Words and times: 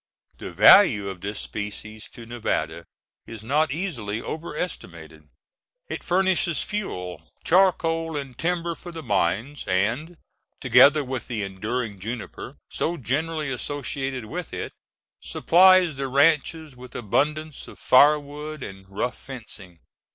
The 0.39 0.51
value 0.51 1.09
of 1.09 1.21
this 1.21 1.39
species 1.39 2.09
to 2.13 2.25
Nevada 2.25 2.85
is 3.27 3.43
not 3.43 3.69
easily 3.71 4.19
overestimated. 4.19 5.25
It 5.89 6.03
furnishes 6.03 6.63
fuel, 6.63 7.29
charcoal, 7.43 8.17
and 8.17 8.35
timber 8.35 8.73
for 8.73 8.91
the 8.91 9.03
mines, 9.03 9.63
and, 9.67 10.17
together 10.59 11.03
with 11.03 11.27
the 11.27 11.43
enduring 11.43 11.99
juniper, 11.99 12.57
so 12.67 12.97
generally 12.97 13.51
associated 13.51 14.25
with 14.25 14.53
it, 14.55 14.73
supplies 15.21 15.97
the 15.97 16.07
ranches 16.07 16.75
with 16.75 16.95
abundance 16.95 17.67
of 17.67 17.77
firewood 17.77 18.63
and 18.63 18.87
rough 18.89 19.15
fencing. 19.19 19.77